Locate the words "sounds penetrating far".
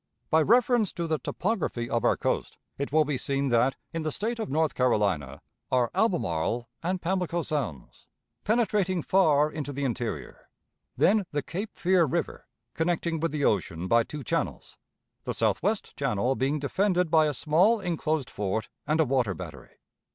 7.43-9.51